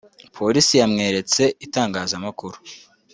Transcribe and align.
Polisi 0.37 0.73
yamweretse 0.81 1.43
itangazamakuru 1.65 2.57